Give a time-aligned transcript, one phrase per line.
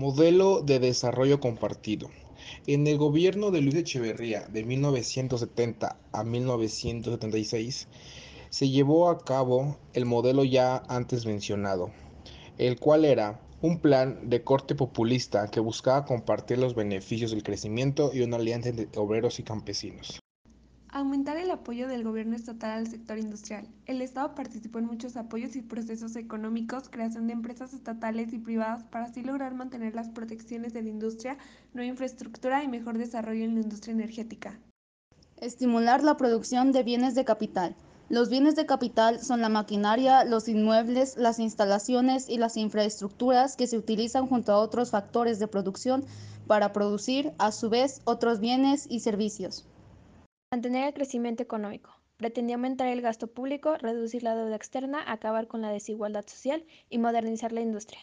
[0.00, 2.08] Modelo de desarrollo compartido.
[2.66, 7.86] En el gobierno de Luis Echeverría de 1970 a 1976
[8.48, 11.90] se llevó a cabo el modelo ya antes mencionado,
[12.56, 18.10] el cual era un plan de corte populista que buscaba compartir los beneficios del crecimiento
[18.14, 20.19] y una alianza entre obreros y campesinos.
[20.92, 23.64] Aumentar el apoyo del gobierno estatal al sector industrial.
[23.86, 28.82] El Estado participó en muchos apoyos y procesos económicos, creación de empresas estatales y privadas
[28.82, 31.38] para así lograr mantener las protecciones de la industria,
[31.74, 34.58] nueva infraestructura y mejor desarrollo en la industria energética.
[35.36, 37.76] Estimular la producción de bienes de capital.
[38.08, 43.68] Los bienes de capital son la maquinaria, los inmuebles, las instalaciones y las infraestructuras que
[43.68, 46.04] se utilizan junto a otros factores de producción
[46.48, 49.68] para producir, a su vez, otros bienes y servicios.
[50.52, 51.90] Mantener el crecimiento económico.
[52.16, 56.98] Pretendía aumentar el gasto público, reducir la deuda externa, acabar con la desigualdad social y
[56.98, 57.98] modernizar la industria.